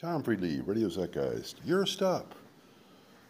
Tom 0.00 0.22
Friedley, 0.22 0.62
Radio 0.62 0.88
Zeitgeist, 0.88 1.56
your 1.62 1.84
stop 1.84 2.34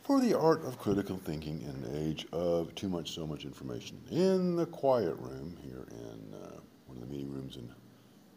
for 0.04 0.20
the 0.20 0.38
art 0.38 0.65
of 0.65 0.78
critical 0.78 1.17
thinking 1.17 1.60
in 1.62 1.70
an 1.70 2.08
age 2.08 2.28
of 2.31 2.73
too 2.76 2.89
much, 2.89 3.10
so 3.12 3.26
much 3.26 3.44
information. 3.44 4.00
In 4.08 4.54
the 4.54 4.67
quiet 4.67 5.17
room 5.18 5.56
here 5.64 5.88
in 5.91 6.33
uh, 6.33 6.60
one 6.86 6.96
of 6.96 7.00
the 7.00 7.08
meeting 7.08 7.28
rooms 7.28 7.56
in 7.56 7.68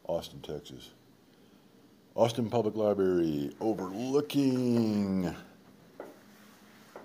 Austin, 0.07 0.41
Texas. 0.41 0.89
Austin 2.15 2.49
Public 2.49 2.75
Library 2.75 3.51
overlooking 3.61 5.35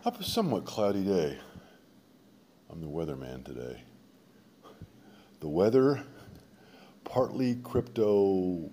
up 0.07 0.19
a 0.19 0.25
somewhat 0.25 0.65
cloudy 0.65 1.05
day. 1.05 1.37
I'm 2.71 2.81
the 2.81 2.87
weatherman 2.87 3.45
today. 3.45 3.83
The 5.41 5.49
weather, 5.49 6.03
partly 7.05 7.57
crypto 7.57 8.71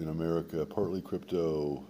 in 0.00 0.08
America, 0.08 0.64
partly 0.66 1.00
crypto, 1.00 1.84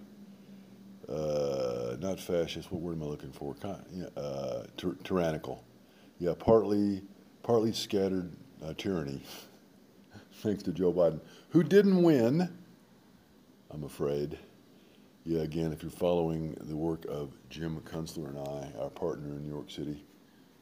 uh, 1.09 1.97
not 2.01 2.21
fascist. 2.21 2.71
What 2.71 2.81
word 2.81 2.97
am 2.97 3.03
I 3.03 3.07
looking 3.07 3.33
for? 3.33 3.55
Uh, 3.65 4.65
ty- 4.77 4.89
tyrannical. 5.05 5.65
Yeah, 6.19 6.35
partly, 6.39 7.03
partly 7.43 7.73
scattered 7.73 8.31
uh, 8.65 8.75
tyranny. 8.77 9.23
Thanks 10.35 10.63
to 10.65 10.73
Joe 10.73 10.93
Biden, 10.93 11.21
who 11.51 11.63
didn't 11.63 12.03
win. 12.03 12.49
I'm 13.71 13.85
afraid. 13.85 14.39
Yeah, 15.25 15.43
again, 15.43 15.73
if 15.73 15.83
you're 15.83 15.91
following 15.91 16.57
the 16.63 16.77
work 16.77 17.05
of 17.07 17.33
Jim 17.51 17.81
Kunstler 17.85 18.29
and 18.29 18.39
I, 18.39 18.81
our 18.81 18.91
partner 18.91 19.29
in 19.37 19.43
New 19.43 19.53
York 19.53 19.71
City, 19.71 20.05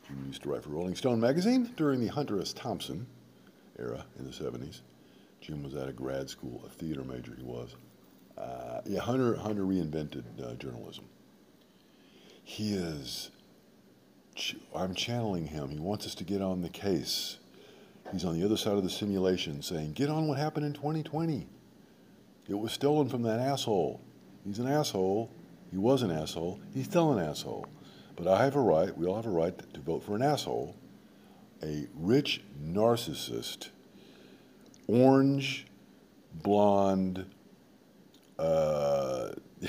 Jim 0.06 0.24
used 0.26 0.42
to 0.42 0.50
write 0.50 0.64
for 0.64 0.70
Rolling 0.70 0.96
Stone 0.96 1.20
magazine 1.20 1.72
during 1.76 2.00
the 2.00 2.08
Hunter 2.08 2.40
S. 2.40 2.52
Thompson 2.52 3.06
era 3.78 4.04
in 4.18 4.24
the 4.24 4.30
70s. 4.30 4.80
Jim 5.40 5.62
was 5.62 5.74
at 5.74 5.88
a 5.88 5.92
grad 5.92 6.28
school, 6.28 6.62
a 6.66 6.68
theater 6.68 7.02
major 7.04 7.34
he 7.36 7.42
was. 7.42 7.76
Uh, 8.36 8.80
yeah, 8.84 9.00
Hunter, 9.00 9.36
Hunter 9.36 9.62
reinvented 9.62 10.24
uh, 10.42 10.54
journalism. 10.54 11.04
He 12.44 12.74
is, 12.74 13.30
I'm 14.74 14.94
channeling 14.94 15.46
him. 15.46 15.70
He 15.70 15.78
wants 15.78 16.06
us 16.06 16.14
to 16.16 16.24
get 16.24 16.40
on 16.40 16.62
the 16.62 16.68
case. 16.68 17.38
He's 18.12 18.24
on 18.24 18.38
the 18.38 18.44
other 18.44 18.56
side 18.56 18.74
of 18.74 18.84
the 18.84 18.90
simulation 18.90 19.60
saying, 19.60 19.92
get 19.92 20.08
on 20.08 20.28
what 20.28 20.38
happened 20.38 20.64
in 20.64 20.72
2020. 20.72 21.46
It 22.48 22.54
was 22.54 22.72
stolen 22.72 23.08
from 23.08 23.22
that 23.22 23.40
asshole. 23.40 24.00
He's 24.46 24.58
an 24.58 24.68
asshole. 24.68 25.30
He 25.70 25.76
was 25.76 26.02
an 26.02 26.10
asshole. 26.10 26.60
He's 26.72 26.86
still 26.86 27.12
an 27.12 27.22
asshole. 27.22 27.66
But 28.16 28.26
I 28.26 28.42
have 28.44 28.56
a 28.56 28.60
right, 28.60 28.96
we 28.96 29.06
all 29.06 29.16
have 29.16 29.26
a 29.26 29.30
right 29.30 29.56
to 29.74 29.80
vote 29.80 30.02
for 30.02 30.16
an 30.16 30.22
asshole, 30.22 30.74
a 31.62 31.86
rich 31.94 32.42
narcissist 32.64 33.68
orange, 34.88 35.66
blonde, 36.42 37.24
uh, 38.38 39.30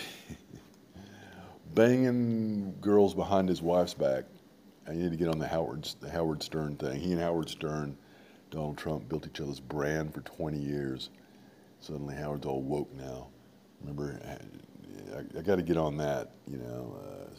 banging 1.75 2.75
girls 2.81 3.13
behind 3.13 3.49
his 3.49 3.61
wife's 3.61 3.93
back. 3.93 4.23
I 4.87 4.93
need 4.93 5.11
to 5.11 5.17
get 5.17 5.27
on 5.27 5.37
the 5.37 5.47
Howard 5.47 5.87
the 5.99 6.09
Howard 6.09 6.41
Stern 6.41 6.75
thing. 6.77 6.99
He 6.99 7.11
and 7.11 7.21
Howard 7.21 7.49
Stern, 7.49 7.95
Donald 8.49 8.77
Trump 8.77 9.07
built 9.07 9.27
each 9.27 9.39
other's 9.39 9.59
brand 9.59 10.13
for 10.13 10.21
20 10.21 10.57
years. 10.57 11.09
Suddenly 11.79 12.15
Howard's 12.15 12.47
all 12.47 12.61
woke 12.61 12.91
now. 12.95 13.27
Remember, 13.81 14.19
I, 14.25 15.37
I 15.37 15.41
got 15.41 15.57
to 15.57 15.61
get 15.61 15.77
on 15.77 15.97
that. 15.97 16.31
You 16.47 16.57
know, 16.57 16.99
uh, 17.03 17.29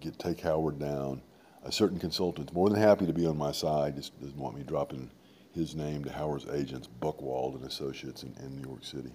get 0.00 0.18
take 0.18 0.40
Howard 0.40 0.78
down. 0.78 1.22
A 1.64 1.72
certain 1.72 1.98
consultant's 1.98 2.52
more 2.52 2.68
than 2.68 2.80
happy 2.80 3.06
to 3.06 3.12
be 3.12 3.26
on 3.26 3.36
my 3.36 3.52
side. 3.52 3.96
Just 3.96 4.18
doesn't 4.20 4.36
want 4.38 4.56
me 4.56 4.62
dropping 4.62 5.10
his 5.58 5.74
name 5.74 6.04
to 6.04 6.12
Howard's 6.12 6.46
agents, 6.52 6.88
Buchwald 7.00 7.56
and 7.56 7.64
Associates 7.64 8.22
in, 8.22 8.34
in 8.40 8.56
New 8.56 8.68
York 8.68 8.84
City. 8.84 9.12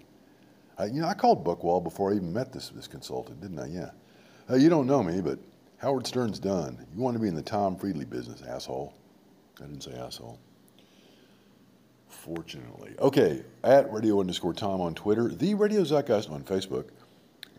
I, 0.78 0.86
you 0.86 1.02
know, 1.02 1.08
I 1.08 1.14
called 1.14 1.44
Buchwald 1.46 1.84
before 1.84 2.12
I 2.12 2.16
even 2.16 2.34
met 2.34 2.52
this, 2.52 2.70
this 2.70 2.88
consultant, 2.88 3.42
didn't 3.42 3.60
I? 3.60 3.68
Yeah. 3.68 3.90
You 4.56 4.70
don't 4.70 4.88
know 4.88 5.02
me, 5.02 5.22
but 5.22 5.40
Howard 5.78 6.06
Stern's 6.06 6.40
done. 6.40 6.86
You 6.94 7.02
want 7.02 7.16
to 7.16 7.22
be 7.22 7.28
in 7.28 7.36
the 7.36 7.42
Tom 7.42 7.76
Friedley 7.76 8.06
business, 8.06 8.42
asshole. 8.42 8.94
I 9.60 9.66
didn't 9.66 9.82
say 9.82 9.94
asshole. 9.94 10.40
Fortunately. 12.10 12.94
Okay, 13.00 13.44
at 13.64 13.92
radio 13.92 14.20
underscore 14.20 14.54
Tom 14.54 14.82
on 14.82 14.94
Twitter, 14.94 15.30
the 15.30 15.54
Radio 15.56 15.84
Zeitgeist 15.84 16.30
on 16.30 16.44
Facebook, 16.44 16.90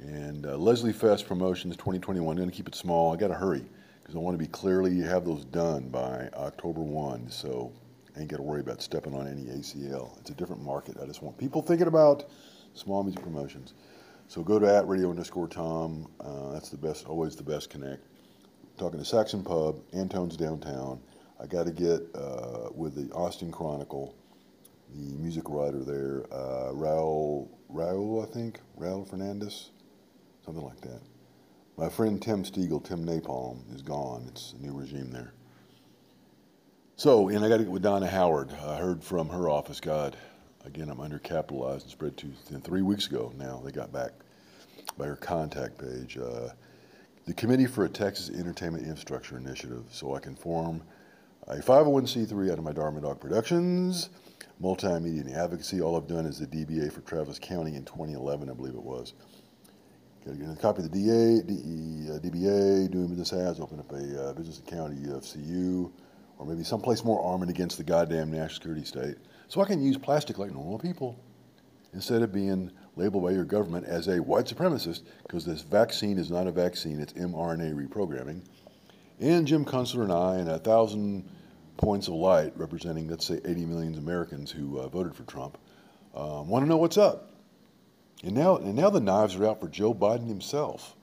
and 0.01 0.47
uh, 0.47 0.57
Leslie 0.57 0.93
Fest 0.93 1.27
Promotions 1.27 1.77
2021. 1.77 2.33
I'm 2.33 2.37
going 2.37 2.51
to 2.51 2.57
keep 2.57 2.69
it 2.69 2.75
small. 2.75 3.13
I 3.13 3.17
got 3.17 3.29
to 3.29 3.35
hurry 3.35 3.65
because 4.03 4.15
I 4.15 4.19
want 4.19 4.35
to 4.35 4.39
be 4.39 4.49
clearly 4.49 5.01
have 5.01 5.25
those 5.25 5.45
done 5.47 5.89
by 5.89 6.29
October 6.35 6.81
1. 6.81 7.31
So 7.31 7.73
ain't 8.19 8.29
got 8.31 8.37
to 8.39 8.43
worry 8.43 8.61
about 8.61 8.83
stepping 8.83 9.15
on 9.15 9.27
any 9.27 9.45
ACL. 9.45 10.19
It's 10.21 10.31
a 10.31 10.35
different 10.35 10.63
market. 10.63 10.97
I 11.03 11.07
just 11.07 11.23
want 11.23 11.39
people 11.39 11.63
thinking 11.63 11.87
about 11.89 12.25
small 12.75 13.03
music 13.03 13.23
promotions. 13.23 13.75
So 14.29 14.43
go 14.43 14.59
to 14.59 14.67
at 14.75 14.87
radio 14.89 15.11
underscore 15.11 15.49
Tom. 15.49 16.09
Uh, 16.21 16.53
that's 16.53 16.71
the 16.71 16.77
best, 16.79 17.07
always 17.07 17.37
the 17.37 17.43
best 17.43 17.71
connect. 17.71 18.03
talking 18.79 18.99
to 18.99 19.05
Saxon 19.05 19.45
Pub, 19.45 19.77
Antone's 19.93 20.37
downtown. 20.37 21.01
I 21.41 21.47
got 21.47 21.67
to 21.67 21.73
get 21.73 22.03
uh, 22.15 22.71
with 22.75 22.95
the 22.95 23.13
Austin 23.15 23.53
Chronicle, 23.53 24.15
the 24.95 25.17
music 25.17 25.45
writer 25.49 25.85
there, 25.85 26.25
uh, 26.33 26.73
Raul, 26.73 27.49
Raul, 27.73 28.27
I 28.27 28.33
think, 28.33 28.61
Raul 28.79 29.09
Fernandez, 29.09 29.71
something 30.45 30.65
like 30.65 30.81
that. 30.83 31.01
My 31.77 31.89
friend 31.89 32.23
Tim 32.23 32.45
Stegall, 32.45 32.85
Tim 32.85 33.05
Napalm, 33.05 33.75
is 33.75 33.83
gone. 33.83 34.27
It's 34.29 34.55
a 34.55 34.63
new 34.65 34.73
regime 34.73 35.11
there. 35.11 35.35
So, 36.97 37.29
and 37.29 37.45
I 37.45 37.49
got 37.49 37.57
to 37.57 37.65
get 37.65 37.73
with 37.73 37.83
Donna 37.83 38.07
Howard. 38.07 38.53
I 38.53 38.77
heard 38.77 39.03
from 39.03 39.29
her 39.29 39.49
office. 39.49 39.81
God, 39.81 40.17
again, 40.65 40.89
I'm 40.89 40.99
undercapitalized 40.99 41.83
and 41.83 41.91
spread 41.91 42.17
too 42.17 42.31
thin. 42.45 42.61
Three 42.61 42.83
weeks 42.83 43.09
ago 43.09 43.33
now, 43.37 43.61
they 43.65 43.73
got 43.73 43.93
back 43.93 44.13
by 44.97 45.07
her 45.07 45.17
contact 45.17 45.77
page. 45.77 46.17
Uh, 46.17 46.51
the 47.27 47.35
Committee 47.35 47.67
for 47.67 47.85
a 47.85 47.89
Texas 47.89 48.31
Entertainment 48.31 48.85
Infrastructure 48.85 49.37
Initiative, 49.37 49.83
so 49.91 50.15
I 50.15 50.21
can 50.21 50.37
form 50.37 50.83
a 51.49 51.57
501c3 51.57 52.53
out 52.53 52.59
of 52.59 52.65
my 52.65 52.73
Dharma 52.73 53.01
Dog 53.01 53.19
Productions, 53.19 54.11
multimedia 54.63 55.21
and 55.23 55.35
advocacy. 55.35 55.81
All 55.81 55.97
I've 55.97 56.07
done 56.07 56.27
is 56.27 56.39
the 56.39 56.47
DBA 56.47 56.93
for 56.93 57.01
Travis 57.01 57.41
County 57.41 57.75
in 57.75 57.85
2011, 57.85 58.49
I 58.49 58.53
believe 58.53 58.75
it 58.75 58.83
was. 58.83 59.15
Got 60.25 60.33
to 60.33 60.39
get 60.39 60.49
a 60.49 60.57
copy 60.57 60.85
of 60.85 60.93
the 60.93 60.97
DA, 60.97 61.43
DE, 61.43 62.13
uh, 62.13 62.19
DBA, 62.21 62.89
doing 62.93 63.09
business 63.09 63.33
ads, 63.33 63.59
open 63.59 63.81
up 63.81 63.91
a 63.91 64.29
uh, 64.29 64.33
business 64.35 64.61
account 64.61 64.93
at 64.93 65.03
UFCU 65.11 65.91
or 66.39 66.47
maybe 66.47 66.65
someplace 66.65 67.05
more 67.05 67.23
armored 67.23 67.51
against 67.51 67.79
the 67.79 67.85
goddamn 67.85 68.31
national 68.31 68.55
security 68.55 68.85
state, 68.85 69.17
so 69.49 69.61
I 69.61 69.67
can 69.67 69.83
use 69.83 69.97
plastic 69.97 70.39
like 70.39 70.53
normal 70.53 70.79
people 70.79 71.19
instead 71.93 72.23
of 72.23 72.33
being 72.33 72.71
labeled 72.97 73.25
by 73.25 73.31
your 73.31 73.45
government 73.45 73.87
as 73.87 74.09
a 74.09 74.21
white 74.21 74.47
supremacist 74.47 75.03
because 75.23 75.45
this 75.45 75.63
vaccine 75.63 76.19
is 76.19 76.31
not 76.31 76.47
a 76.47 76.53
vaccine, 76.53 77.01
it's 77.01 77.13
mRNA 77.15 77.75
reprogramming. 77.75 78.43
And 79.21 79.47
Jim 79.47 79.65
Kunstler 79.65 80.03
and 80.03 80.13
I, 80.13 80.37
and 80.37 80.49
a 80.49 80.59
thousand 80.59 81.29
points 81.77 82.09
of 82.09 82.15
light 82.15 82.53
representing, 82.57 83.09
let's 83.09 83.27
say, 83.27 83.41
80 83.45 83.67
million 83.67 83.95
Americans 83.95 84.51
who 84.51 84.79
uh, 84.79 84.89
voted 84.89 85.15
for 85.15 85.23
Trump, 85.25 85.59
um, 86.15 86.49
want 86.49 86.65
to 86.65 86.69
know 86.69 86.77
what's 86.77 86.99
up. 86.99 87.31
And 88.23 88.35
now, 88.35 88.57
and 88.57 88.75
now 88.75 88.91
the 88.91 89.01
knives 89.01 89.35
are 89.37 89.47
out 89.47 89.61
for 89.61 89.69
Joe 89.69 89.95
Biden 89.95 90.27
himself. 90.27 90.97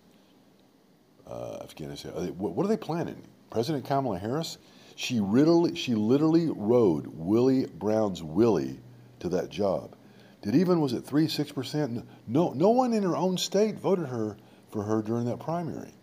Uh, 1.27 1.59
Afghanistan. 1.61 2.11
What 2.37 2.65
are 2.65 2.67
they 2.67 2.77
planning? 2.77 3.21
President 3.49 3.85
Kamala 3.85 4.17
Harris? 4.17 4.57
She 4.95 5.19
literally, 5.19 5.75
she 5.75 5.95
literally 5.95 6.47
rode 6.49 7.07
Willie 7.07 7.65
Brown's 7.65 8.21
Willie 8.21 8.79
to 9.19 9.29
that 9.29 9.49
job. 9.49 9.95
Did 10.41 10.55
even 10.55 10.81
was 10.81 10.93
it 10.93 11.05
three 11.05 11.27
six 11.27 11.51
percent? 11.51 12.05
No, 12.27 12.51
no 12.53 12.69
one 12.69 12.93
in 12.93 13.03
her 13.03 13.15
own 13.15 13.37
state 13.37 13.79
voted 13.79 14.07
her 14.07 14.37
for 14.71 14.83
her 14.83 15.01
during 15.01 15.25
that 15.25 15.39
primary. 15.39 15.93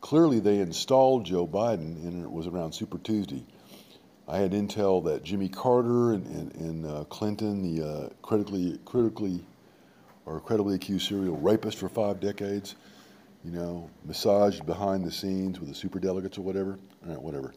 Clearly, 0.00 0.40
they 0.40 0.58
installed 0.58 1.26
Joe 1.26 1.46
Biden, 1.46 2.02
and 2.04 2.24
it 2.24 2.30
was 2.30 2.46
around 2.46 2.72
Super 2.72 2.98
Tuesday. 2.98 3.44
I 4.26 4.38
had 4.38 4.52
intel 4.52 5.04
that 5.04 5.24
Jimmy 5.24 5.48
Carter 5.48 6.12
and, 6.12 6.26
and, 6.26 6.54
and 6.54 6.86
uh, 6.86 7.04
Clinton, 7.04 7.62
the 7.62 7.86
uh, 7.86 8.08
critically 8.22 8.78
critically 8.84 9.44
or 10.24 10.40
credibly 10.40 10.74
accused 10.76 11.08
serial 11.08 11.36
rapist 11.36 11.78
for 11.78 11.88
five 11.88 12.20
decades, 12.20 12.76
you 13.44 13.50
know, 13.50 13.90
massaged 14.04 14.64
behind 14.66 15.04
the 15.04 15.10
scenes 15.10 15.58
with 15.58 15.68
the 15.68 15.74
super 15.74 15.98
delegates 15.98 16.38
or 16.38 16.42
whatever. 16.42 16.78
All 17.04 17.12
right, 17.12 17.20
whatever. 17.20 17.52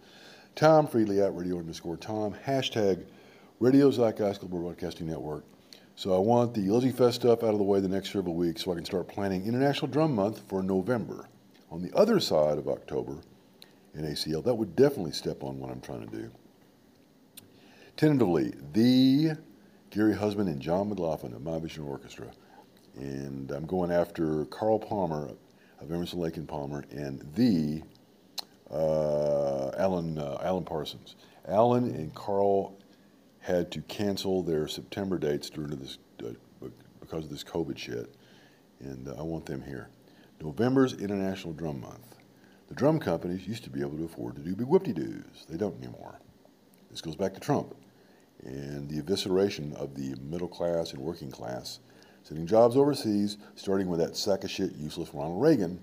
Tom 0.55 0.85
Friedley 0.85 1.19
at 1.19 1.35
radio 1.35 1.57
underscore 1.57 1.97
Tom. 1.97 2.35
Hashtag 2.45 3.03
Radio 3.59 3.89
Zeitgeist 3.89 4.39
Global 4.39 4.59
Broadcasting 4.59 5.07
Network. 5.07 5.43
So 5.95 6.15
I 6.15 6.19
want 6.19 6.53
the 6.53 6.69
Lizzie 6.69 6.91
Fest 6.91 7.21
stuff 7.21 7.43
out 7.43 7.53
of 7.53 7.57
the 7.57 7.63
way 7.63 7.79
the 7.79 7.87
next 7.87 8.11
several 8.11 8.35
weeks 8.35 8.63
so 8.63 8.71
I 8.71 8.75
can 8.75 8.85
start 8.85 9.07
planning 9.07 9.47
International 9.47 9.89
Drum 9.89 10.13
Month 10.13 10.41
for 10.47 10.61
November. 10.61 11.27
On 11.71 11.81
the 11.81 11.91
other 11.97 12.19
side 12.19 12.59
of 12.59 12.67
October 12.67 13.17
in 13.95 14.05
ACL, 14.05 14.43
that 14.43 14.53
would 14.53 14.75
definitely 14.75 15.13
step 15.13 15.41
on 15.41 15.57
what 15.57 15.71
I'm 15.71 15.81
trying 15.81 16.07
to 16.07 16.15
do. 16.15 16.31
Tentatively, 17.97 18.53
the 18.73 19.31
Gary 19.89 20.13
Husband 20.13 20.49
and 20.49 20.61
John 20.61 20.89
McLaughlin 20.89 21.33
of 21.33 21.41
Mahavishnu 21.41 21.83
Orchestra. 21.83 22.27
And 22.95 23.49
I'm 23.49 23.65
going 23.65 23.91
after 23.91 24.45
Carl 24.45 24.77
Palmer 24.77 25.31
of 25.81 25.91
Emerson 25.91 26.19
Lake 26.19 26.37
and 26.37 26.47
Palmer 26.47 26.85
and 26.91 27.27
the 27.33 27.81
uh, 28.73 29.71
Alan 29.77 30.17
uh, 30.17 30.39
Alan 30.41 30.63
Parsons. 30.63 31.15
Alan 31.47 31.85
and 31.85 32.13
Carl 32.15 32.77
had 33.39 33.71
to 33.71 33.81
cancel 33.81 34.41
their 34.41 34.67
September 34.67 35.17
dates 35.17 35.49
during 35.49 35.77
this 35.77 35.97
uh, 36.23 36.31
because 36.99 37.25
of 37.25 37.29
this 37.29 37.43
COVID 37.43 37.77
shit, 37.77 38.15
and 38.79 39.07
uh, 39.07 39.15
I 39.17 39.21
want 39.21 39.45
them 39.45 39.61
here. 39.61 39.89
November's 40.41 40.93
International 40.93 41.53
Drum 41.53 41.79
Month. 41.81 42.17
The 42.67 42.75
drum 42.75 42.99
companies 42.99 43.47
used 43.47 43.63
to 43.65 43.69
be 43.69 43.81
able 43.81 43.97
to 43.97 44.05
afford 44.05 44.35
to 44.35 44.41
do 44.41 44.55
big 44.55 44.67
whoop-de-doos. 44.67 45.45
They 45.47 45.57
don't 45.57 45.77
anymore. 45.77 46.19
This 46.89 47.01
goes 47.01 47.15
back 47.15 47.33
to 47.33 47.39
Trump 47.39 47.75
and 48.45 48.89
the 48.89 49.01
evisceration 49.01 49.73
of 49.75 49.95
the 49.95 50.15
middle 50.21 50.47
class 50.47 50.93
and 50.93 51.01
working 51.01 51.31
class, 51.31 51.79
sending 52.23 52.45
jobs 52.45 52.75
overseas, 52.75 53.37
starting 53.55 53.87
with 53.87 53.99
that 53.99 54.17
sack 54.17 54.43
of 54.43 54.51
shit, 54.51 54.75
useless 54.75 55.13
Ronald 55.13 55.41
Reagan, 55.41 55.81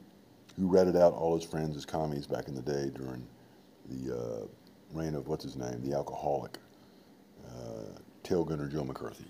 who 0.57 0.67
ratted 0.67 0.97
out 0.97 1.13
all 1.13 1.35
his 1.35 1.45
friends 1.45 1.77
as 1.77 1.85
commies 1.85 2.27
back 2.27 2.49
in 2.49 2.55
the 2.55 2.63
day 2.63 2.91
during 2.95 3.27
the 3.89 4.17
uh, 4.17 4.47
reign 4.93 5.15
of 5.15 5.29
what's 5.29 5.45
his 5.45 5.57
name, 5.57 5.81
the 5.83 5.95
alcoholic, 5.95 6.59
uh, 7.47 7.99
tail 8.23 8.45
gunner 8.45 8.69
Joe 8.69 8.85
McCarthy. 8.85 9.25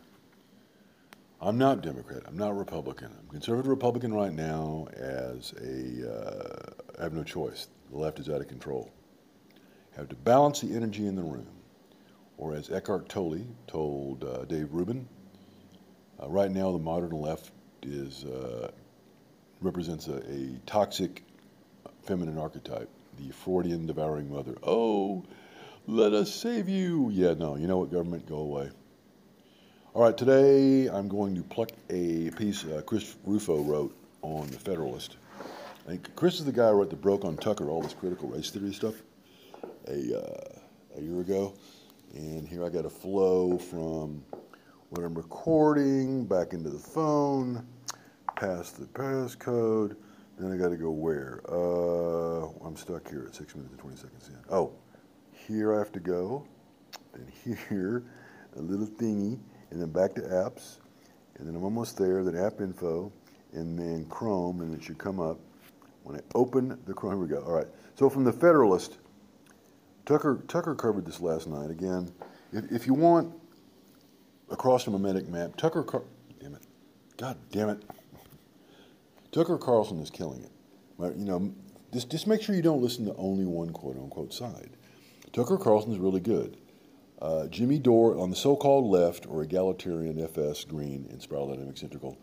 I'm 1.41 1.57
not 1.57 1.81
Democrat. 1.81 2.23
I'm 2.27 2.37
not 2.37 2.57
Republican. 2.57 3.11
I'm 3.19 3.29
conservative 3.29 3.69
Republican 3.69 4.13
right 4.13 4.33
now 4.33 4.89
as 4.95 5.55
a, 5.63 6.13
uh, 6.13 6.73
I 6.99 7.03
have 7.05 7.15
no 7.15 7.25
choice. 7.25 7.69
The 7.91 7.97
left 7.97 8.19
is 8.19 8.29
out 8.29 8.43
of 8.43 8.49
control. 8.49 8.93
Have 9.97 10.09
to 10.11 10.17
balance 10.17 10.61
the 10.61 10.75
energy 10.75 11.07
in 11.07 11.17
the 11.17 11.23
room. 11.23 11.47
Or 12.37 12.55
as 12.55 12.71
Eckhart 12.71 13.09
Tolle 13.09 13.47
told 13.67 14.25
uh, 14.25 14.45
Dave 14.45 14.73
Rubin, 14.73 15.09
uh, 16.23 16.29
right 16.29 16.51
now 16.51 16.73
the 16.73 16.79
modern 16.79 17.13
left 17.13 17.53
is, 17.83 18.25
uh, 18.25 18.71
represents 19.61 20.09
a, 20.09 20.17
a 20.17 20.59
toxic 20.67 21.23
feminine 22.03 22.39
archetype, 22.39 22.89
the 23.19 23.33
Freudian 23.33 23.87
devouring 23.87 24.33
mother. 24.33 24.55
Oh, 24.63 25.25
let 25.87 26.13
us 26.13 26.33
save 26.33 26.69
you. 26.69 27.11
Yeah, 27.11 27.35
no, 27.35 27.57
you 27.57 27.67
know 27.67 27.79
what, 27.79 27.91
government, 27.91 28.27
go 28.27 28.37
away. 28.37 28.71
All 29.93 30.03
right, 30.03 30.17
today 30.17 30.87
I'm 30.89 31.09
going 31.09 31.35
to 31.35 31.43
pluck 31.43 31.71
a 31.91 32.31
piece 32.31 32.65
uh, 32.65 32.83
Chris 32.87 33.17
Rufo 33.25 33.63
wrote 33.63 33.97
on 34.23 34.47
the 34.47 34.59
Federalist. 34.59 35.17
I 35.85 35.91
think 35.91 36.15
Chris 36.15 36.39
is 36.39 36.45
the 36.45 36.53
guy 36.53 36.69
who 36.69 36.75
wrote 36.75 36.91
the 36.91 36.97
broke 36.97 37.25
on 37.25 37.37
Tucker 37.37 37.69
all 37.69 37.83
this 37.83 37.95
critical 37.95 38.29
race 38.29 38.51
theory 38.51 38.73
stuff 38.73 38.95
a, 39.89 40.17
uh, 40.17 40.59
a 40.97 41.01
year 41.01 41.21
ago. 41.21 41.55
And 42.15 42.47
here 42.47 42.65
I 42.65 42.69
got 42.69 42.85
a 42.85 42.91
flow 42.91 43.59
from 43.59 44.23
what 44.91 45.05
I'm 45.05 45.15
recording 45.15 46.25
back 46.25 46.53
into 46.53 46.71
the 46.71 46.79
phone, 46.79 47.67
past 48.41 48.81
the 48.81 48.87
passcode. 48.87 49.95
Then 50.39 50.51
I 50.51 50.57
got 50.57 50.71
to 50.71 50.77
go 50.77 50.91
where? 50.91 51.43
Uh, 51.47 52.49
I'm 52.67 52.75
stuck 52.75 53.09
here 53.09 53.27
at 53.29 53.35
six 53.35 53.55
minutes 53.55 53.73
and 53.73 53.81
20 53.81 53.97
seconds 53.97 54.29
in. 54.29 54.37
Oh, 54.51 54.73
here 55.47 55.75
I 55.75 55.79
have 55.79 55.93
to 55.93 56.01
go. 56.01 56.47
Then 57.13 57.31
here, 57.69 58.05
a 58.57 58.61
little 58.63 58.87
thingy 58.87 59.39
and 59.71 59.81
then 59.81 59.91
back 59.91 60.15
to 60.15 60.23
apps, 60.23 60.79
and 61.39 61.47
then 61.47 61.55
I'm 61.55 61.63
almost 61.63 61.99
there, 61.99 62.25
then 62.25 62.37
app 62.37 62.61
info, 62.61 63.13
and 63.53 63.79
then 63.79 64.07
Chrome, 64.07 64.63
and 64.63 64.75
it 64.75 64.83
should 64.83 64.99
come 64.99 65.21
up. 65.21 65.39
When 66.03 66.17
I 66.17 66.21
open 66.35 66.79
the 66.87 66.95
Chrome, 66.95 67.13
here 67.13 67.23
we 67.23 67.29
go. 67.29 67.47
All 67.47 67.53
right. 67.53 67.69
So 67.95 68.09
from 68.09 68.25
the 68.25 68.33
Federalist, 68.33 68.97
Tucker, 70.07 70.43
Tucker 70.49 70.75
covered 70.75 71.05
this 71.05 71.21
last 71.21 71.47
night. 71.47 71.71
Again, 71.71 72.11
if, 72.53 72.73
if 72.73 72.87
you 72.87 72.95
want 72.95 73.33
across 74.51 74.85
the 74.85 74.91
memetic 74.91 75.29
map, 75.29 75.57
Tucker, 75.57 75.85
damn 76.41 76.55
it, 76.55 76.63
God 77.19 77.37
damn 77.53 77.69
it, 77.69 77.85
Tucker 79.33 79.59
Carlson 79.59 80.01
is 80.01 80.11
killing 80.11 80.43
it. 80.43 80.51
You 81.17 81.25
know, 81.25 81.55
just, 81.93 82.11
just 82.11 82.27
make 82.27 82.43
sure 82.43 82.55
you 82.55 82.63
don't 82.63 82.83
listen 82.83 83.07
to 83.07 83.15
only 83.17 83.45
one 83.45 83.71
quote 83.71 83.97
unquote 83.97 84.33
side. 84.33 84.71
Tucker 85.33 85.57
Carlson 85.57 85.93
is 85.93 85.99
really 85.99 86.21
good. 86.21 86.57
Uh, 87.21 87.47
Jimmy 87.47 87.79
Dore 87.79 88.19
on 88.19 88.31
the 88.31 88.37
so-called 88.37 88.87
left 88.87 89.27
or 89.27 89.43
egalitarian 89.43 90.21
FS 90.21 90.65
Green 90.65 91.07
in 91.11 91.21
Spiral 91.21 91.49
Dynamics 91.49 91.83
Integral. 91.83 92.19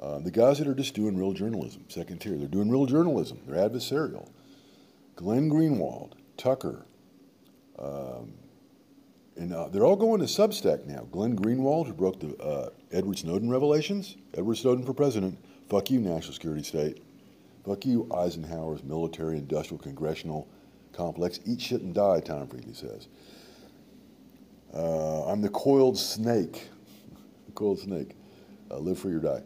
Uh, 0.00 0.18
the 0.18 0.32
guys 0.32 0.58
that 0.58 0.66
are 0.66 0.74
just 0.74 0.94
doing 0.94 1.16
real 1.16 1.32
journalism, 1.32 1.84
second 1.88 2.20
tier, 2.20 2.36
they're 2.36 2.48
doing 2.48 2.68
real 2.68 2.86
journalism. 2.86 3.40
They're 3.46 3.68
adversarial. 3.68 4.28
Glenn 5.14 5.48
Greenwald, 5.48 6.14
Tucker, 6.36 6.86
um, 7.78 8.32
and 9.36 9.54
uh, 9.54 9.68
they're 9.68 9.84
all 9.84 9.96
going 9.96 10.20
to 10.20 10.26
Substack 10.26 10.86
now. 10.86 11.06
Glenn 11.12 11.36
Greenwald, 11.36 11.86
who 11.86 11.92
broke 11.92 12.18
the 12.18 12.36
uh, 12.38 12.70
Edward 12.90 13.18
Snowden 13.18 13.48
revelations, 13.48 14.16
Edward 14.34 14.56
Snowden 14.56 14.84
for 14.84 14.92
president. 14.92 15.38
Fuck 15.68 15.90
you, 15.90 16.00
national 16.00 16.34
security 16.34 16.62
state. 16.62 17.02
Fuck 17.64 17.86
you, 17.86 18.08
Eisenhower's 18.14 18.82
military 18.82 19.38
industrial 19.38 19.82
congressional 19.82 20.48
complex. 20.92 21.40
Eat 21.46 21.60
shit 21.60 21.80
and 21.80 21.94
die, 21.94 22.20
Tom 22.20 22.46
Friedley 22.48 22.74
says. 22.74 23.08
Uh, 24.74 25.26
I'm 25.26 25.40
the 25.40 25.48
coiled 25.48 25.98
snake. 25.98 26.68
the 27.46 27.52
coiled 27.52 27.80
snake. 27.80 28.16
Uh, 28.70 28.78
live 28.78 28.98
free 28.98 29.14
or 29.14 29.20
die. 29.20 29.42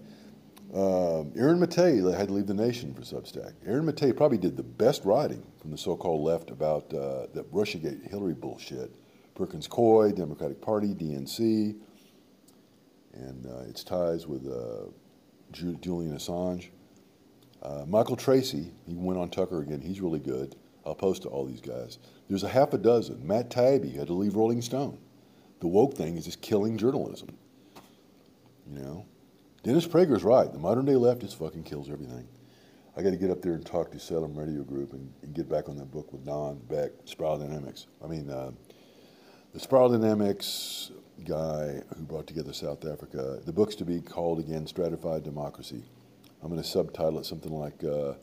Um, 0.74 1.32
Aaron 1.36 1.60
Maté 1.60 2.16
had 2.16 2.28
to 2.28 2.34
leave 2.34 2.46
the 2.46 2.54
nation 2.54 2.92
for 2.92 3.02
Substack. 3.02 3.52
Aaron 3.64 3.86
Maté 3.86 4.16
probably 4.16 4.38
did 4.38 4.56
the 4.56 4.62
best 4.62 5.04
writing 5.04 5.42
from 5.60 5.70
the 5.70 5.78
so-called 5.78 6.22
left 6.22 6.50
about 6.50 6.92
uh, 6.92 7.26
that 7.34 7.50
Russiagate 7.52 8.08
Hillary 8.10 8.34
bullshit. 8.34 8.90
Perkins 9.34 9.68
Coie, 9.68 10.14
Democratic 10.14 10.60
Party, 10.60 10.94
DNC, 10.94 11.76
and 13.12 13.46
uh, 13.46 13.68
its 13.68 13.84
ties 13.84 14.26
with 14.26 14.46
uh, 14.46 14.90
Julian 15.56 16.17
Assange. 16.17 16.69
Uh, 17.62 17.85
Michael 17.87 18.17
Tracey, 18.17 18.73
he 18.87 18.94
went 18.94 19.19
on 19.19 19.29
Tucker 19.29 19.61
again. 19.61 19.81
He's 19.81 20.00
really 20.00 20.20
good. 20.20 20.55
I'll 20.85 20.94
post 20.94 21.23
to 21.23 21.29
all 21.29 21.44
these 21.44 21.61
guys. 21.61 21.99
There's 22.29 22.44
a 22.44 22.49
half 22.49 22.73
a 22.73 22.79
dozen. 22.79 23.26
Matt 23.26 23.50
Taibbi 23.50 23.97
had 23.97 24.06
to 24.06 24.12
leave 24.12 24.37
Rolling 24.37 24.62
Stone 24.62 24.99
the 25.61 25.67
woke 25.67 25.94
thing 25.94 26.17
is 26.17 26.25
just 26.25 26.41
killing 26.41 26.76
journalism. 26.76 27.37
You 28.70 28.81
know? 28.81 29.06
Dennis 29.62 29.87
Prager's 29.87 30.23
right. 30.23 30.53
The 30.53 30.58
modern 30.58 30.85
day 30.85 30.94
left 30.97 31.23
just 31.23 31.38
fucking 31.38 31.64
kills 31.64 31.91
everything. 31.91 32.26
I 32.97 33.02
got 33.02 33.11
to 33.11 33.17
get 33.17 33.31
up 33.31 33.43
there 33.43 33.52
and 33.52 33.64
talk 33.64 33.91
to 33.91 33.99
Salem 33.99 34.35
Radio 34.35 34.62
Group 34.62 34.93
and, 34.93 35.12
and, 35.23 35.35
get 35.35 35.49
back 35.50 35.69
on 35.69 35.76
that 35.76 35.91
book 35.91 36.12
with 36.12 36.25
Don 36.25 36.56
Beck, 36.70 36.93
Spiral 37.05 37.38
Dynamics. 37.38 37.88
I 38.02 38.06
mean, 38.06 38.31
uh, 38.31 38.52
the 39.56 39.62
Spiral 39.62 39.88
Dynamics 39.88 40.91
guy 41.25 41.81
who 41.97 42.03
brought 42.03 42.26
together 42.26 42.53
South 42.53 42.85
Africa. 42.85 43.41
The 43.47 43.55
book's 43.55 43.75
to 43.76 43.87
be 43.87 44.03
called 44.03 44.38
again 44.38 44.67
Stratified 44.67 45.25
Democracy. 45.25 45.82
I'm 46.43 46.50
going 46.50 46.62
to 46.62 46.69
subtitle 46.69 47.20
it 47.20 47.25
something 47.25 47.55
like 47.55 47.82
uh, 47.82 48.17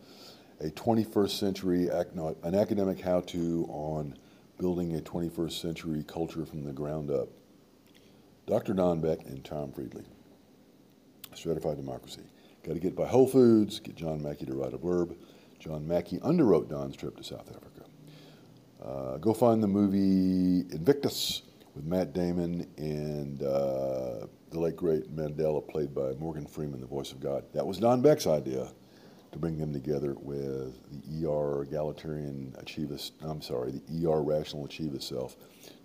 a 0.62 0.70
21st 0.70 1.32
century, 1.32 1.88
an 1.88 2.54
academic 2.54 3.00
how-to 3.00 3.66
on 3.70 4.16
building 4.60 4.96
a 4.96 5.00
21st 5.02 5.54
century 5.54 6.06
culture 6.08 6.46
from 6.46 6.66
the 6.66 6.72
ground 6.72 7.10
up. 7.10 7.30
Dr. 8.46 8.76
Don 8.76 9.02
Beck 9.02 9.26
and 9.26 9.44
Tom 9.44 9.72
Friedley. 9.72 10.06
Stratified 11.34 11.78
Democracy. 11.78 12.22
Got 12.62 12.74
to 12.74 12.80
get 12.80 12.96
by 12.96 13.08
Whole 13.08 13.28
Foods, 13.28 13.80
get 13.80 13.96
John 13.96 14.22
Mackey 14.22 14.46
to 14.46 14.54
write 14.54 14.76
a 14.76 14.78
blurb. 14.78 15.16
John 15.58 15.88
Mackey 15.88 16.20
underwrote 16.20 16.70
Don's 16.70 16.96
trip 16.96 17.18
to 17.18 17.24
South 17.24 17.50
Africa. 17.50 17.73
Uh, 18.84 19.18
go 19.18 19.34
find 19.34 19.64
the 19.64 19.68
movie 19.68 20.68
Invictus 20.76 21.44
with 21.74 21.86
Matt 21.86 22.14
Damon 22.14 22.68
and 22.78 23.42
uh, 23.42 24.28
the 24.52 24.60
late 24.60 24.76
great 24.76 25.16
Mandela, 25.16 25.66
played 25.66 25.96
by 25.96 26.12
Morgan 26.20 26.46
Freeman, 26.46 26.82
the 26.82 26.88
voice 26.88 27.14
of 27.14 27.22
God. 27.22 27.46
That 27.54 27.66
was 27.66 27.78
Don 27.78 28.02
Beck's 28.02 28.28
idea 28.28 28.68
to 29.32 29.40
bring 29.40 29.58
them 29.58 29.72
together 29.72 30.16
with 30.20 30.78
the 30.92 31.28
ER 31.28 31.64
egalitarian 31.64 32.54
achieve 32.60 32.92
I'm 33.22 33.42
sorry, 33.42 33.82
the 33.90 34.08
ER 34.08 34.22
rational 34.22 34.66
achieve 34.66 34.94
itself, 34.94 35.38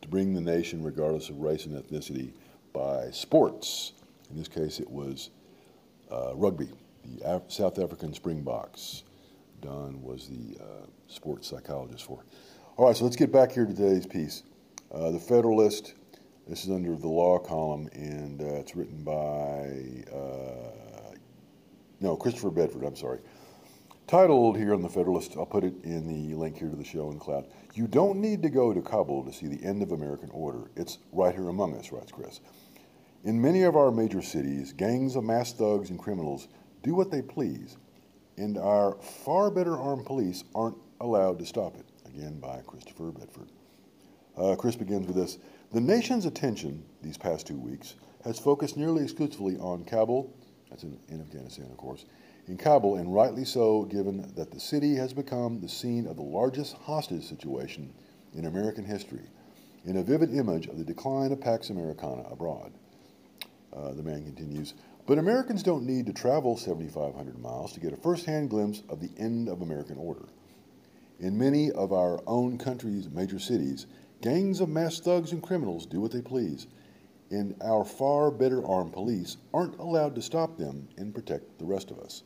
to 0.02 0.08
bring 0.08 0.34
the 0.34 0.40
nation, 0.40 0.82
regardless 0.82 1.30
of 1.30 1.38
race 1.38 1.66
and 1.66 1.74
ethnicity, 1.80 2.32
by 2.72 3.10
sports. 3.10 3.92
In 4.30 4.36
this 4.36 4.48
case, 4.48 4.80
it 4.80 4.90
was 4.90 5.30
uh, 6.10 6.32
rugby, 6.34 6.68
the 7.04 7.24
Af- 7.24 7.50
South 7.50 7.78
African 7.78 8.12
Springboks. 8.12 9.04
Don 9.62 10.02
was 10.02 10.28
the 10.28 10.62
uh, 10.62 10.86
sports 11.06 11.48
psychologist 11.48 12.04
for. 12.04 12.24
All 12.78 12.86
right, 12.86 12.96
so 12.96 13.02
let's 13.02 13.16
get 13.16 13.32
back 13.32 13.50
here 13.50 13.66
to 13.66 13.74
today's 13.74 14.06
piece. 14.06 14.44
Uh, 14.94 15.10
the 15.10 15.18
Federalist. 15.18 15.94
This 16.46 16.62
is 16.62 16.70
under 16.70 16.94
the 16.94 17.08
law 17.08 17.36
column, 17.40 17.88
and 17.92 18.40
uh, 18.40 18.44
it's 18.44 18.76
written 18.76 19.02
by 19.02 20.14
uh, 20.16 21.16
no 22.00 22.16
Christopher 22.16 22.50
Bedford. 22.50 22.84
I'm 22.84 22.94
sorry 22.94 23.18
titled 24.06 24.56
here 24.56 24.72
on 24.74 24.80
the 24.80 24.88
Federalist, 24.88 25.34
I'll 25.36 25.44
put 25.44 25.64
it 25.64 25.74
in 25.82 26.06
the 26.06 26.36
link 26.36 26.56
here 26.56 26.70
to 26.70 26.76
the 26.76 26.84
show 26.84 27.10
in 27.10 27.18
Cloud. 27.18 27.46
You 27.74 27.88
don't 27.88 28.20
need 28.20 28.42
to 28.42 28.48
go 28.48 28.72
to 28.72 28.80
Kabul 28.80 29.24
to 29.24 29.32
see 29.32 29.48
the 29.48 29.62
end 29.64 29.82
of 29.82 29.90
American 29.90 30.30
order. 30.30 30.70
It's 30.76 30.98
right 31.12 31.34
here 31.34 31.48
among 31.48 31.76
us, 31.76 31.90
writes 31.90 32.12
Chris. 32.12 32.40
In 33.24 33.42
many 33.42 33.64
of 33.64 33.76
our 33.76 33.90
major 33.90 34.22
cities, 34.22 34.72
gangs 34.72 35.16
of 35.16 35.24
mass 35.24 35.52
thugs 35.52 35.90
and 35.90 35.98
criminals 35.98 36.46
do 36.84 36.94
what 36.94 37.10
they 37.10 37.22
please, 37.22 37.76
and 38.36 38.56
our 38.56 38.94
far 39.02 39.50
better 39.50 39.76
armed 39.76 40.06
police 40.06 40.44
aren't 40.54 40.78
allowed 41.00 41.40
to 41.40 41.44
stop 41.44 41.76
it. 41.76 41.84
Again, 42.18 42.40
by 42.40 42.62
Christopher 42.66 43.12
Bedford. 43.12 43.48
Uh, 44.36 44.56
Chris 44.56 44.74
begins 44.74 45.06
with 45.06 45.14
this 45.14 45.38
The 45.72 45.80
nation's 45.80 46.26
attention 46.26 46.84
these 47.00 47.16
past 47.16 47.46
two 47.46 47.60
weeks 47.60 47.94
has 48.24 48.40
focused 48.40 48.76
nearly 48.76 49.04
exclusively 49.04 49.56
on 49.58 49.84
Kabul, 49.84 50.34
that's 50.68 50.82
in, 50.82 50.98
in 51.08 51.20
Afghanistan, 51.20 51.66
of 51.70 51.76
course, 51.76 52.06
in 52.48 52.56
Kabul, 52.56 52.96
and 52.96 53.14
rightly 53.14 53.44
so, 53.44 53.84
given 53.84 54.32
that 54.34 54.50
the 54.50 54.58
city 54.58 54.96
has 54.96 55.12
become 55.12 55.60
the 55.60 55.68
scene 55.68 56.08
of 56.08 56.16
the 56.16 56.22
largest 56.22 56.74
hostage 56.74 57.22
situation 57.22 57.94
in 58.34 58.46
American 58.46 58.84
history, 58.84 59.30
in 59.84 59.98
a 59.98 60.02
vivid 60.02 60.34
image 60.34 60.66
of 60.66 60.76
the 60.76 60.84
decline 60.84 61.30
of 61.30 61.40
Pax 61.40 61.70
Americana 61.70 62.24
abroad. 62.28 62.72
Uh, 63.72 63.92
the 63.92 64.02
man 64.02 64.24
continues 64.24 64.74
But 65.06 65.18
Americans 65.18 65.62
don't 65.62 65.86
need 65.86 66.06
to 66.06 66.12
travel 66.12 66.56
7,500 66.56 67.38
miles 67.38 67.74
to 67.74 67.80
get 67.80 67.92
a 67.92 67.96
first 67.96 68.26
hand 68.26 68.50
glimpse 68.50 68.82
of 68.88 68.98
the 68.98 69.10
end 69.18 69.48
of 69.48 69.62
American 69.62 69.98
order. 69.98 70.26
In 71.20 71.36
many 71.36 71.72
of 71.72 71.92
our 71.92 72.20
own 72.26 72.58
country's 72.58 73.08
major 73.08 73.40
cities, 73.40 73.86
gangs 74.20 74.60
of 74.60 74.68
masked 74.68 75.04
thugs 75.04 75.32
and 75.32 75.42
criminals 75.42 75.84
do 75.84 76.00
what 76.00 76.12
they 76.12 76.22
please, 76.22 76.68
and 77.30 77.56
our 77.60 77.84
far 77.84 78.30
better 78.30 78.64
armed 78.64 78.92
police 78.92 79.36
aren't 79.52 79.78
allowed 79.78 80.14
to 80.14 80.22
stop 80.22 80.56
them 80.56 80.88
and 80.96 81.14
protect 81.14 81.58
the 81.58 81.64
rest 81.64 81.90
of 81.90 81.98
us. 81.98 82.22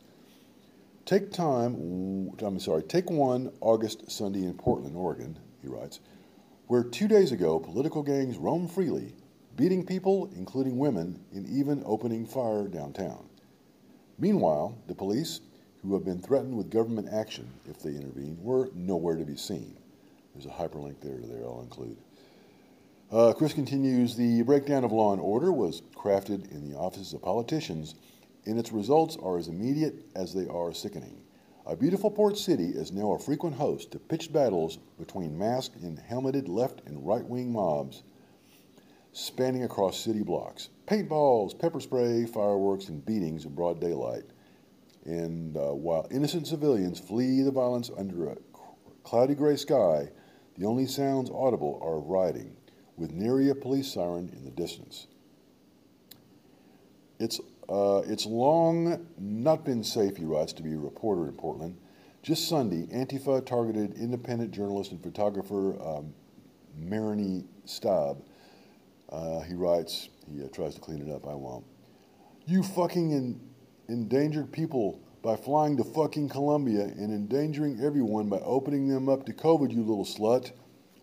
Take 1.05 1.31
time, 1.31 2.31
I'm 2.39 2.59
sorry, 2.59 2.83
take 2.83 3.09
one 3.09 3.51
August 3.61 4.09
Sunday 4.11 4.43
in 4.43 4.53
Portland, 4.53 4.95
Oregon, 4.95 5.37
he 5.61 5.67
writes, 5.67 5.99
where 6.67 6.83
two 6.83 7.07
days 7.07 7.31
ago 7.31 7.59
political 7.59 8.03
gangs 8.03 8.37
roamed 8.37 8.71
freely, 8.71 9.13
beating 9.55 9.85
people, 9.85 10.29
including 10.35 10.77
women, 10.77 11.19
and 11.33 11.47
even 11.49 11.83
opening 11.85 12.25
fire 12.25 12.67
downtown. 12.67 13.27
Meanwhile, 14.17 14.77
the 14.87 14.95
police, 14.95 15.41
who 15.83 15.93
have 15.93 16.05
been 16.05 16.21
threatened 16.21 16.55
with 16.55 16.71
government 16.71 17.09
action 17.11 17.47
if 17.69 17.79
they 17.79 17.89
intervene, 17.89 18.37
were 18.41 18.69
nowhere 18.73 19.17
to 19.17 19.25
be 19.25 19.35
seen. 19.35 19.75
There's 20.33 20.45
a 20.45 20.49
hyperlink 20.49 21.01
there 21.01 21.19
there 21.19 21.43
I'll 21.45 21.61
include. 21.61 21.97
Uh, 23.11 23.33
Chris 23.33 23.53
continues 23.53 24.15
The 24.15 24.41
breakdown 24.43 24.83
of 24.83 24.91
law 24.91 25.11
and 25.11 25.21
order 25.21 25.51
was 25.51 25.81
crafted 25.95 26.51
in 26.51 26.69
the 26.69 26.77
offices 26.77 27.13
of 27.13 27.21
politicians, 27.21 27.95
and 28.45 28.57
its 28.57 28.71
results 28.71 29.17
are 29.21 29.37
as 29.37 29.49
immediate 29.49 30.05
as 30.15 30.33
they 30.33 30.47
are 30.47 30.73
sickening. 30.73 31.21
A 31.65 31.75
beautiful 31.75 32.09
port 32.09 32.37
city 32.37 32.69
is 32.69 32.91
now 32.91 33.11
a 33.11 33.19
frequent 33.19 33.55
host 33.55 33.91
to 33.91 33.99
pitched 33.99 34.33
battles 34.33 34.79
between 34.97 35.37
masked 35.37 35.75
and 35.75 35.99
helmeted 35.99 36.47
left 36.47 36.81
and 36.85 37.05
right 37.05 37.25
wing 37.25 37.51
mobs 37.51 38.03
spanning 39.11 39.63
across 39.63 39.99
city 39.99 40.23
blocks. 40.23 40.69
Paintballs, 40.87 41.57
pepper 41.57 41.79
spray, 41.79 42.25
fireworks, 42.25 42.89
and 42.89 43.05
beatings 43.05 43.45
in 43.45 43.53
broad 43.53 43.79
daylight 43.79 44.23
and 45.05 45.57
uh, 45.57 45.73
while 45.73 46.07
innocent 46.11 46.47
civilians 46.47 46.99
flee 46.99 47.41
the 47.41 47.51
violence 47.51 47.91
under 47.97 48.29
a 48.29 48.37
cloudy 49.03 49.35
gray 49.35 49.55
sky, 49.55 50.09
the 50.57 50.65
only 50.65 50.85
sounds 50.85 51.29
audible 51.29 51.79
are 51.81 51.97
of 51.97 52.07
rioting, 52.07 52.55
with 52.95 53.11
nary 53.11 53.49
a 53.49 53.55
police 53.55 53.91
siren 53.91 54.29
in 54.33 54.45
the 54.45 54.51
distance. 54.51 55.07
It's, 57.19 57.39
uh, 57.69 58.01
it's 58.05 58.25
long 58.25 59.07
not 59.17 59.65
been 59.65 59.83
safe, 59.83 60.17
he 60.17 60.25
writes, 60.25 60.53
to 60.53 60.63
be 60.63 60.73
a 60.73 60.77
reporter 60.77 61.27
in 61.27 61.33
Portland. 61.33 61.77
Just 62.21 62.47
Sunday, 62.47 62.85
Antifa 62.95 63.45
targeted 63.45 63.95
independent 63.95 64.51
journalist 64.51 64.91
and 64.91 65.03
photographer 65.03 65.81
um, 65.81 66.13
Maranie 66.79 67.45
Staab. 67.65 68.23
Uh, 69.09 69.41
he 69.41 69.53
writes, 69.53 70.09
he 70.29 70.43
uh, 70.43 70.47
tries 70.47 70.75
to 70.75 70.81
clean 70.81 71.01
it 71.07 71.13
up, 71.13 71.27
I 71.27 71.33
won't. 71.33 71.65
You 72.45 72.63
fucking 72.63 73.11
in, 73.11 73.39
endangered 73.87 74.51
people 74.51 75.01
by 75.21 75.35
flying 75.35 75.77
to 75.77 75.83
fucking 75.83 76.29
Colombia 76.29 76.83
and 76.83 77.11
endangering 77.11 77.79
everyone 77.81 78.29
by 78.29 78.39
opening 78.39 78.87
them 78.87 79.07
up 79.07 79.25
to 79.25 79.33
COVID, 79.33 79.71
you 79.71 79.81
little 79.81 80.05
slut, 80.05 80.51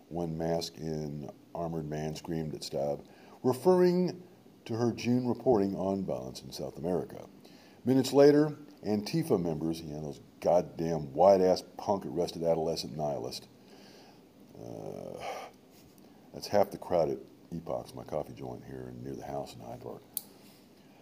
one 0.09 0.37
masked 0.37 0.77
and 0.77 1.29
armored 1.55 1.89
man 1.89 2.15
screamed 2.15 2.53
at 2.53 2.61
Staab, 2.61 3.03
referring 3.43 4.21
to 4.65 4.75
her 4.75 4.91
June 4.91 5.27
reporting 5.27 5.75
on 5.75 6.05
violence 6.05 6.41
in 6.41 6.51
South 6.51 6.77
America. 6.77 7.25
Minutes 7.83 8.13
later, 8.13 8.55
Antifa 8.85 9.41
members, 9.41 9.81
you 9.81 9.89
know, 9.89 10.01
those 10.01 10.19
goddamn 10.39 11.13
white 11.13 11.41
ass 11.41 11.63
punk 11.77 12.05
arrested 12.05 12.43
adolescent 12.43 12.95
nihilist. 12.95 13.47
Uh, 14.55 15.23
that's 16.33 16.47
half 16.47 16.71
the 16.71 16.77
crowd 16.77 17.09
at 17.09 17.17
Epoch's, 17.51 17.95
my 17.95 18.03
coffee 18.03 18.33
joint 18.33 18.63
here 18.67 18.93
near 19.03 19.15
the 19.15 19.23
house 19.23 19.55
in 19.55 19.61
Hyde 19.61 19.81
Park. 19.81 20.01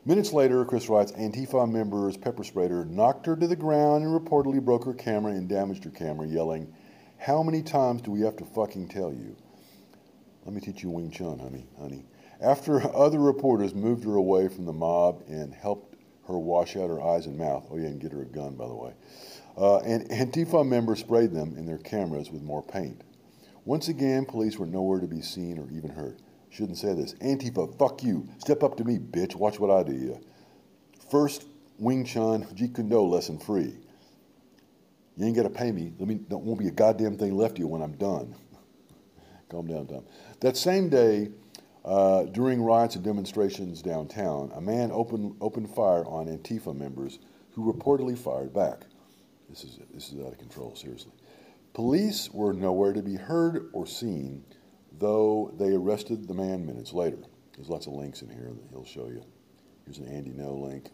Minutes 0.10 0.34
later, 0.34 0.66
Chris 0.66 0.90
writes, 0.90 1.12
Antifa 1.12 1.72
members 1.72 2.18
pepper 2.18 2.44
sprayed 2.44 2.72
her, 2.72 2.84
knocked 2.84 3.28
her 3.28 3.36
to 3.36 3.46
the 3.46 3.56
ground, 3.56 4.04
and 4.04 4.20
reportedly 4.20 4.60
broke 4.60 4.84
her 4.86 4.96
camera 4.96 5.34
and 5.34 5.48
damaged 5.48 5.84
her 5.84 5.92
camera, 5.92 6.26
yelling, 6.26 6.74
How 7.20 7.44
many 7.44 7.62
times 7.62 8.02
do 8.02 8.10
we 8.10 8.22
have 8.22 8.36
to 8.38 8.46
fucking 8.46 8.88
tell 8.88 9.14
you? 9.14 9.36
Let 10.46 10.56
me 10.56 10.62
teach 10.62 10.82
you 10.82 10.90
Wing 10.90 11.12
Chun, 11.12 11.38
honey, 11.38 11.68
honey. 11.80 12.06
After 12.42 12.82
other 12.98 13.20
reporters 13.20 13.76
moved 13.76 14.04
her 14.04 14.16
away 14.16 14.48
from 14.48 14.66
the 14.66 14.74
mob 14.74 15.22
and 15.28 15.54
helped 15.54 15.96
her 16.28 16.40
wash 16.40 16.76
out 16.76 16.90
her 16.90 17.04
eyes 17.04 17.28
and 17.28 17.38
mouth, 17.38 17.68
oh 17.70 17.78
yeah, 17.78 17.90
and 17.90 18.02
get 18.02 18.12
her 18.12 18.24
a 18.24 18.26
gun, 18.26 18.56
by 18.56 18.68
the 18.68 18.74
way, 18.74 18.94
uh, 19.58 19.78
and 19.82 20.10
Antifa 20.10 20.68
members 20.68 21.02
sprayed 21.02 21.34
them 21.34 21.56
in 21.56 21.68
their 21.68 21.78
cameras 21.78 22.32
with 22.32 22.42
more 22.42 22.64
paint. 22.64 23.04
Once 23.64 23.90
again, 23.90 24.26
police 24.26 24.58
were 24.58 24.66
nowhere 24.66 25.02
to 25.02 25.08
be 25.08 25.22
seen 25.22 25.60
or 25.60 25.70
even 25.70 25.92
heard. 25.92 26.20
Shouldn't 26.50 26.78
say 26.78 26.94
this. 26.94 27.14
Antifa, 27.16 27.78
fuck 27.78 28.04
you. 28.04 28.28
Step 28.40 28.64
up 28.64 28.76
to 28.78 28.84
me, 28.84 28.98
bitch. 28.98 29.36
Watch 29.36 29.60
what 29.60 29.70
I 29.70 29.84
do 29.84 29.94
you. 29.94 30.20
First 31.12 31.46
Wing 31.78 32.06
Chun 32.06 32.44
Jeet 32.56 32.76
Kune 32.76 32.90
Do 32.90 33.02
lesson 33.02 33.38
free. 33.40 33.78
You 35.16 35.26
ain't 35.26 35.36
got 35.36 35.44
to 35.44 35.50
pay 35.50 35.72
me. 35.72 35.94
Let 36.00 36.08
me. 36.08 36.20
There 36.28 36.38
won't 36.38 36.60
be 36.60 36.68
a 36.68 36.72
goddamn 36.72 37.18
thing 37.18 37.36
left 37.36 37.56
to 37.56 37.62
you 37.62 37.68
when 37.68 37.82
I'm 37.82 37.98
done. 37.98 38.36
Calm 39.50 39.68
down, 39.68 39.88
Tom. 39.88 40.06
That 40.40 40.58
same 40.58 40.90
day, 40.90 41.30
uh, 41.86 42.24
during 42.24 42.62
riots 42.62 42.96
and 42.96 43.04
demonstrations 43.04 43.82
downtown, 43.82 44.52
a 44.56 44.62
man 44.62 44.92
opened 44.92 45.36
opened 45.42 45.70
fire 45.74 46.06
on 46.06 46.28
Antifa 46.28 46.76
members 46.76 47.20
who 47.52 47.72
reportedly 47.72 48.18
fired 48.18 48.54
back. 48.54 48.86
This 49.50 49.64
is 49.64 49.80
this 49.94 50.12
is 50.12 50.20
out 50.20 50.32
of 50.32 50.38
control. 50.38 50.76
Seriously, 50.76 51.12
police 51.74 52.30
were 52.32 52.54
nowhere 52.54 52.94
to 52.94 53.02
be 53.02 53.16
heard 53.16 53.70
or 53.74 53.86
seen 53.86 54.44
though 55.00 55.54
they 55.58 55.74
arrested 55.74 56.28
the 56.28 56.34
man 56.34 56.66
minutes 56.66 56.94
later. 56.94 57.20
There's 57.56 57.70
lots 57.70 57.88
of 57.88 57.94
links 57.94 58.22
in 58.22 58.30
here 58.30 58.52
that 58.54 58.70
he'll 58.70 58.86
show 58.86 59.08
you. 59.08 59.24
Here's 59.86 59.98
an 59.98 60.08
Andy 60.08 60.32
Ngo 60.32 60.62
link. 60.62 60.92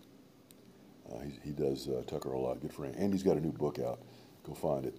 Uh, 1.12 1.20
he, 1.20 1.50
he, 1.50 1.52
does 1.52 1.88
uh, 1.88 2.02
Tucker 2.08 2.32
a 2.32 2.40
lot. 2.40 2.60
Good 2.62 2.74
friend. 2.74 2.96
Andy's 2.96 3.24
got 3.24 3.38
a 3.38 3.42
new 3.42 3.52
book 3.52 3.78
out. 3.78 4.00
Go 4.44 4.54
find 4.54 4.86
it. 4.86 4.98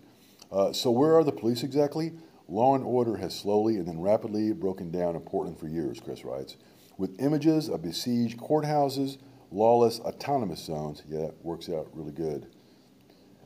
Uh, 0.52 0.72
so, 0.72 0.90
where 0.90 1.16
are 1.16 1.24
the 1.24 1.32
police 1.32 1.64
exactly? 1.64 2.12
Law 2.48 2.76
and 2.76 2.84
order 2.84 3.16
has 3.16 3.36
slowly 3.36 3.76
and 3.76 3.88
then 3.88 4.00
rapidly 4.00 4.52
broken 4.52 4.92
down 4.92 5.16
in 5.16 5.22
Portland 5.22 5.58
for 5.58 5.66
years, 5.66 5.98
Chris 5.98 6.24
writes, 6.24 6.56
with 6.96 7.20
images 7.20 7.68
of 7.68 7.82
besieged 7.82 8.38
courthouses, 8.38 9.18
lawless 9.50 9.98
autonomous 10.00 10.64
zones. 10.64 11.02
Yeah, 11.08 11.22
that 11.22 11.44
works 11.44 11.68
out 11.68 11.88
really 11.92 12.12
good. 12.12 12.46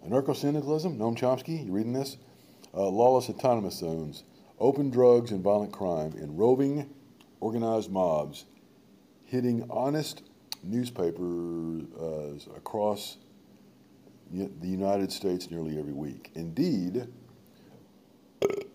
Anarcho 0.07 0.37
syndicalism, 0.37 0.99
Noam 0.99 1.17
Chomsky, 1.17 1.65
you 1.65 1.73
reading 1.73 1.95
this? 1.95 2.19
Uh, 2.75 2.89
lawless 2.89 3.31
autonomous 3.31 3.79
zones 3.79 4.25
open 4.61 4.91
drugs 4.91 5.31
and 5.31 5.43
violent 5.43 5.73
crime 5.73 6.13
in 6.13 6.37
roving, 6.37 6.89
organized 7.41 7.91
mobs 7.91 8.45
hitting 9.25 9.65
honest 9.71 10.23
newspapers 10.63 11.85
uh, 11.99 12.53
across 12.57 13.17
the 14.33 14.69
United 14.69 15.11
States 15.11 15.51
nearly 15.51 15.79
every 15.79 15.93
week. 15.93 16.31
Indeed, 16.35 17.07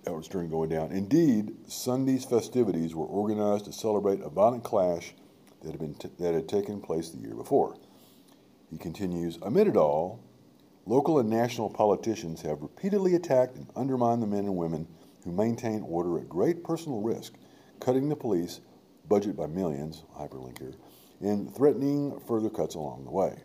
that 0.04 0.14
was 0.14 0.28
during 0.28 0.50
going 0.50 0.70
down. 0.70 0.92
Indeed, 0.92 1.56
Sunday's 1.68 2.26
festivities 2.26 2.94
were 2.94 3.06
organized 3.06 3.66
to 3.66 3.74
celebrate 3.74 4.22
a 4.22 4.30
violent 4.30 4.64
clash 4.64 5.14
that 5.62 5.72
had, 5.72 5.80
been 5.80 5.96
t- 5.96 6.10
that 6.20 6.34
had 6.34 6.48
taken 6.48 6.82
place 6.82 7.10
the 7.10 7.18
year 7.20 7.36
before. 7.36 7.76
He 8.70 8.78
continues, 8.78 9.38
amid 9.42 9.68
it 9.68 9.78
all, 9.78 10.24
local 10.86 11.20
and 11.20 11.30
national 11.30 11.70
politicians 11.70 12.42
have 12.42 12.62
repeatedly 12.62 13.16
attacked 13.16 13.56
and 13.56 13.68
undermined 13.76 14.22
the 14.22 14.28
men 14.28 14.46
and 14.46 14.56
women 14.56 14.88
who 15.26 15.32
maintain 15.32 15.82
order 15.82 16.18
at 16.20 16.30
great 16.30 16.64
personal 16.64 17.02
risk, 17.02 17.34
cutting 17.82 18.08
the 18.08 18.16
police 18.16 18.62
budget 19.10 19.36
by 19.36 19.48
millions, 19.48 20.04
hyperlink 20.18 20.60
here, 20.60 20.74
and 21.20 21.54
threatening 21.54 22.18
further 22.28 22.50
cuts 22.50 22.76
along 22.76 23.04
the 23.04 23.12
way. 23.12 23.44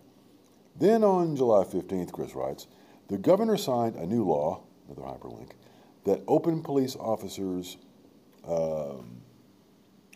Then 0.79 1.03
on 1.03 1.35
July 1.37 1.65
15th, 1.65 2.13
Chris 2.13 2.35
writes, 2.35 2.67
the 3.09 3.19
governor 3.19 3.57
signed 3.57 3.97
a 3.97 4.07
new 4.07 4.25
law, 4.25 4.63
another 4.87 5.03
hyperlink, 5.03 5.51
that 6.05 6.23
open 6.29 6.63
police 6.63 6.97
officers, 6.97 7.77
um, 8.47 9.21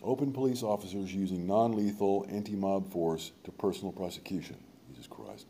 open 0.01 0.31
police 0.31 0.63
officers 0.63 1.13
using 1.13 1.45
non-lethal 1.45 2.25
anti-mob 2.29 2.91
force 2.91 3.31
to 3.43 3.51
personal 3.51 3.91
prosecution. 3.91 4.57
Jesus 4.89 5.07
Christ. 5.07 5.47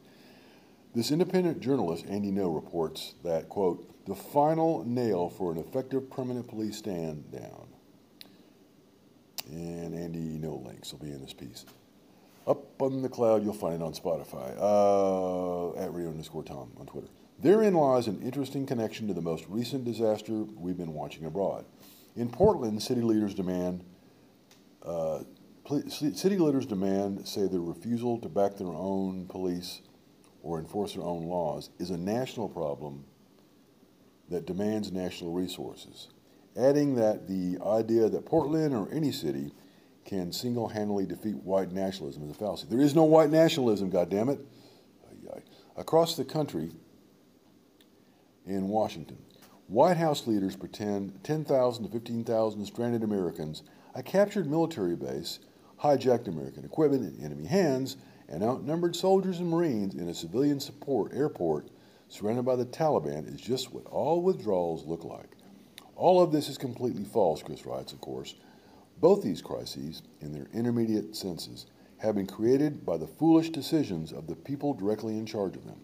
This 0.93 1.11
independent 1.11 1.59
journalist, 1.59 2.05
Andy 2.07 2.31
Ngo, 2.31 2.53
reports 2.55 3.15
that, 3.23 3.49
quote, 3.49 3.94
the 4.05 4.15
final 4.15 4.83
nail 4.85 5.29
for 5.29 5.51
an 5.51 5.57
effective 5.57 6.09
permanent 6.09 6.47
police 6.47 6.77
stand 6.77 7.31
down. 7.31 7.67
And 9.51 9.93
Andy 9.93 10.39
Ngo 10.39 10.65
links 10.65 10.91
will 10.91 10.99
be 10.99 11.11
in 11.11 11.21
this 11.21 11.33
piece. 11.33 11.65
Up 12.47 12.81
on 12.81 13.01
the 13.01 13.09
cloud, 13.09 13.43
you'll 13.43 13.53
find 13.53 13.75
it 13.75 13.81
on 13.81 13.93
Spotify, 13.93 14.55
uh, 14.59 15.79
at 15.79 15.91
Rio 15.93 16.09
underscore 16.09 16.43
Tom 16.43 16.71
on 16.79 16.85
Twitter. 16.85 17.07
Therein 17.41 17.73
lies 17.73 18.07
an 18.07 18.21
interesting 18.21 18.65
connection 18.65 19.07
to 19.07 19.13
the 19.13 19.21
most 19.21 19.45
recent 19.49 19.83
disaster 19.83 20.33
we've 20.33 20.77
been 20.77 20.93
watching 20.93 21.25
abroad. 21.25 21.65
In 22.15 22.29
Portland, 22.29 22.81
city 22.81 23.01
leaders 23.01 23.33
demand 23.33 23.83
uh, 24.85 25.23
city 25.89 26.37
leaders 26.37 26.65
demand 26.65 27.27
say 27.27 27.47
their 27.47 27.59
refusal 27.59 28.19
to 28.19 28.29
back 28.29 28.55
their 28.55 28.67
own 28.67 29.25
police 29.27 29.81
or 30.43 30.59
enforce 30.59 30.93
their 30.93 31.03
own 31.03 31.25
laws 31.25 31.71
is 31.79 31.89
a 31.89 31.97
national 31.97 32.47
problem 32.47 33.03
that 34.29 34.45
demands 34.45 34.91
national 34.91 35.31
resources, 35.31 36.07
adding 36.57 36.95
that 36.95 37.27
the 37.27 37.57
idea 37.65 38.09
that 38.09 38.25
Portland 38.25 38.73
or 38.73 38.91
any 38.91 39.11
city 39.11 39.53
can 40.03 40.31
single 40.31 40.67
handedly 40.67 41.05
defeat 41.05 41.35
white 41.37 41.71
nationalism 41.71 42.23
is 42.23 42.31
a 42.31 42.33
fallacy. 42.33 42.67
There 42.69 42.81
is 42.81 42.95
no 42.95 43.03
white 43.03 43.29
nationalism, 43.29 43.91
goddammit. 43.91 44.39
Across 45.77 46.15
the 46.15 46.23
country 46.23 46.71
in 48.45 48.69
Washington, 48.69 49.17
White 49.67 49.97
House 49.97 50.25
leaders 50.25 50.55
pretend 50.55 51.21
10,000 51.23 51.83
to 51.83 51.91
15,000 51.91 52.65
stranded 52.65 53.03
Americans, 53.03 53.63
a 53.93 54.01
captured 54.01 54.49
military 54.49 54.95
base, 54.95 55.39
hijacked 55.83 56.27
American 56.29 56.63
equipment 56.63 57.17
in 57.17 57.25
enemy 57.25 57.45
hands, 57.45 57.97
and 58.29 58.41
outnumbered 58.41 58.95
soldiers 58.95 59.39
and 59.39 59.49
Marines 59.49 59.95
in 59.95 60.07
a 60.07 60.13
civilian 60.13 60.59
support 60.59 61.13
airport 61.13 61.67
surrounded 62.15 62.45
by 62.45 62.55
the 62.55 62.65
Taliban 62.65 63.27
is 63.27 63.41
just 63.41 63.73
what 63.73 63.85
all 63.87 64.21
withdrawals 64.21 64.85
look 64.85 65.03
like. 65.03 65.35
All 65.97 66.21
of 66.21 66.31
this 66.31 66.47
is 66.47 66.57
completely 66.57 67.03
false, 67.03 67.43
Chris 67.43 67.65
writes, 67.65 67.91
of 67.91 67.99
course. 67.99 68.35
Both 69.01 69.21
these 69.21 69.41
crises, 69.41 70.01
in 70.21 70.31
their 70.31 70.47
intermediate 70.53 71.15
senses, 71.15 71.65
have 71.97 72.15
been 72.15 72.25
created 72.25 72.85
by 72.85 72.95
the 72.95 73.07
foolish 73.07 73.49
decisions 73.49 74.13
of 74.13 74.27
the 74.27 74.35
people 74.35 74.73
directly 74.73 75.17
in 75.17 75.25
charge 75.25 75.57
of 75.57 75.65
them. 75.65 75.81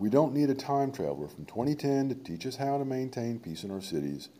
We 0.00 0.10
don't 0.10 0.34
need 0.34 0.50
a 0.50 0.54
time 0.54 0.90
traveler 0.90 1.28
from 1.28 1.44
2010 1.44 2.08
to 2.08 2.14
teach 2.16 2.46
us 2.46 2.56
how 2.56 2.78
to 2.78 2.84
maintain 2.84 3.38
peace 3.38 3.62
in 3.62 3.70
our 3.70 3.80
cities, 3.80 4.30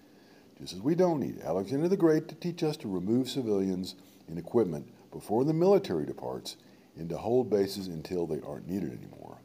just 0.59 0.73
as 0.73 0.81
we 0.81 0.97
don't 0.97 1.21
need 1.21 1.41
Alexander 1.43 1.89
the 1.89 1.97
Great 1.97 2.27
to 2.29 2.35
teach 2.35 2.65
us 2.65 2.77
to 2.79 2.89
remove 2.89 3.31
civilians 3.31 3.95
and 4.27 4.37
equipment 4.37 4.89
before 5.13 5.45
the 5.45 5.53
military 5.53 6.07
departs 6.07 6.57
and 6.97 7.09
to 7.09 7.19
hold 7.19 7.51
bases 7.51 7.87
until 7.87 8.27
they 8.27 8.41
aren't 8.41 8.69
needed 8.69 8.93
anymore. 8.93 9.39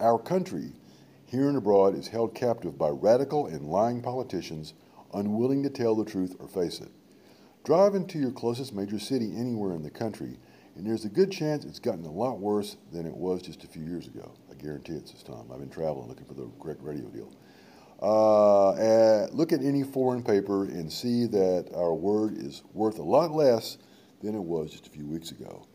Our 0.00 0.18
country, 0.18 0.72
here 1.26 1.48
and 1.48 1.56
abroad, 1.56 1.94
is 1.94 2.08
held 2.08 2.34
captive 2.34 2.76
by 2.76 2.88
radical 2.88 3.46
and 3.46 3.68
lying 3.68 4.02
politicians 4.02 4.74
unwilling 5.12 5.62
to 5.62 5.70
tell 5.70 5.94
the 5.94 6.04
truth 6.04 6.34
or 6.40 6.48
face 6.48 6.80
it. 6.80 6.90
Drive 7.64 7.94
into 7.94 8.18
your 8.18 8.32
closest 8.32 8.74
major 8.74 8.98
city 8.98 9.32
anywhere 9.36 9.74
in 9.74 9.82
the 9.82 9.90
country, 9.90 10.38
and 10.74 10.84
there's 10.84 11.04
a 11.04 11.08
good 11.08 11.30
chance 11.30 11.64
it's 11.64 11.78
gotten 11.78 12.04
a 12.04 12.10
lot 12.10 12.40
worse 12.40 12.76
than 12.92 13.06
it 13.06 13.16
was 13.16 13.40
just 13.40 13.62
a 13.62 13.68
few 13.68 13.84
years 13.84 14.08
ago. 14.08 14.34
I 14.50 14.54
guarantee 14.54 14.94
it's 14.94 15.12
this 15.12 15.22
time. 15.22 15.50
I've 15.52 15.60
been 15.60 15.70
traveling 15.70 16.08
looking 16.08 16.26
for 16.26 16.34
the 16.34 16.50
correct 16.60 16.82
radio 16.82 17.08
deal. 17.08 17.32
Uh, 18.02 19.26
look 19.32 19.52
at 19.52 19.62
any 19.62 19.84
foreign 19.84 20.22
paper 20.22 20.64
and 20.64 20.92
see 20.92 21.26
that 21.26 21.70
our 21.74 21.94
word 21.94 22.36
is 22.36 22.62
worth 22.72 22.98
a 22.98 23.02
lot 23.02 23.30
less 23.30 23.78
than 24.22 24.34
it 24.34 24.42
was 24.42 24.72
just 24.72 24.88
a 24.88 24.90
few 24.90 25.06
weeks 25.06 25.30
ago. 25.30 25.66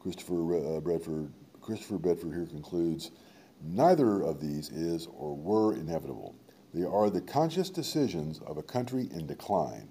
Christopher 0.00 0.76
uh, 0.76 0.80
Bedford, 0.80 1.32
Christopher 1.62 1.98
Bedford 1.98 2.34
here 2.34 2.46
concludes, 2.46 3.12
neither 3.64 4.22
of 4.22 4.40
these 4.40 4.70
is 4.70 5.06
or 5.06 5.34
were 5.34 5.74
inevitable. 5.74 6.34
They 6.72 6.84
are 6.84 7.10
the 7.10 7.20
conscious 7.20 7.70
decisions 7.70 8.40
of 8.46 8.58
a 8.58 8.62
country 8.62 9.08
in 9.12 9.26
decline. 9.26 9.88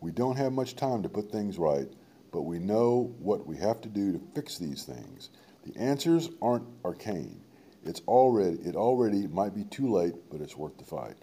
We 0.00 0.12
don't 0.12 0.36
have 0.36 0.52
much 0.52 0.76
time 0.76 1.02
to 1.02 1.08
put 1.08 1.30
things 1.30 1.58
right, 1.58 1.88
but 2.32 2.42
we 2.42 2.58
know 2.58 3.14
what 3.18 3.46
we 3.46 3.56
have 3.58 3.80
to 3.82 3.88
do 3.88 4.12
to 4.12 4.20
fix 4.34 4.56
these 4.56 4.84
things. 4.84 5.30
The 5.64 5.78
answers 5.78 6.30
aren't 6.40 6.66
arcane. 6.84 7.42
It's 7.84 8.00
already 8.06 8.58
it 8.58 8.76
already 8.76 9.26
might 9.26 9.54
be 9.54 9.64
too 9.64 9.90
late, 9.90 10.14
but 10.30 10.40
it's 10.40 10.56
worth 10.56 10.78
the 10.78 10.84
fight. 10.84 11.16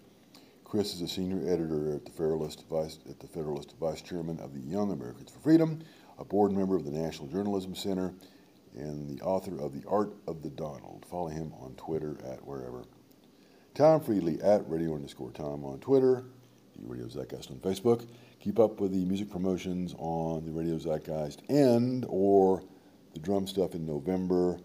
Chris 0.63 0.93
is 0.93 1.01
a 1.01 1.07
senior 1.07 1.41
editor 1.49 1.95
at 1.95 2.03
the 2.03 2.11
Federalist, 2.11 2.65
Vice, 2.69 2.99
at 3.09 3.19
the 3.19 3.27
Federalist, 3.27 3.75
vice 3.79 4.01
chairman 4.01 4.37
of 4.39 4.53
the 4.53 4.59
Young 4.59 4.91
Americans 4.91 5.31
for 5.31 5.39
Freedom, 5.39 5.79
a 6.19 6.25
board 6.25 6.51
member 6.51 6.75
of 6.75 6.83
the 6.83 6.91
National 6.91 7.27
Journalism 7.29 7.73
Center, 7.73 8.13
and 8.75 9.09
the 9.09 9.21
author 9.23 9.59
of 9.59 9.73
The 9.73 9.87
Art 9.87 10.13
of 10.27 10.41
the 10.41 10.49
Donald. 10.49 11.05
Follow 11.09 11.27
him 11.27 11.53
on 11.61 11.73
Twitter 11.75 12.17
at 12.25 12.45
wherever. 12.45 12.83
Tom 13.73 14.01
Friedley 14.01 14.41
at 14.41 14.67
radio 14.69 14.95
underscore 14.95 15.31
Tom 15.31 15.63
on 15.63 15.79
Twitter, 15.79 16.23
the 16.79 16.87
Radio 16.87 17.07
Zeitgeist 17.07 17.51
on 17.51 17.57
Facebook. 17.57 18.07
Keep 18.39 18.59
up 18.59 18.79
with 18.79 18.91
the 18.91 19.05
music 19.05 19.29
promotions 19.29 19.93
on 19.97 20.45
the 20.45 20.51
Radio 20.51 20.77
Zeitgeist 20.77 21.41
and 21.49 22.05
or 22.09 22.63
the 23.13 23.19
drum 23.19 23.47
stuff 23.47 23.75
in 23.75 23.85
November 23.85 24.57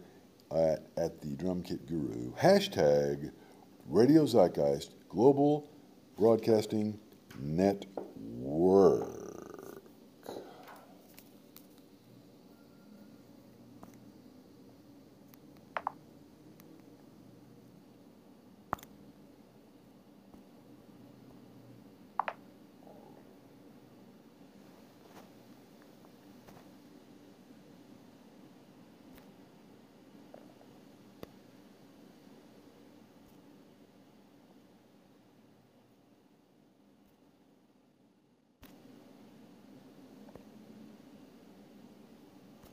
at, 0.50 0.86
at 0.96 1.20
the 1.20 1.36
Drum 1.36 1.62
Kit 1.62 1.86
Guru. 1.86 2.32
Hashtag 2.34 3.30
Radio 3.86 4.24
Zeitgeist 4.24 4.90
Global 5.08 5.68
Broadcasting 6.16 6.98
Network. 7.40 9.21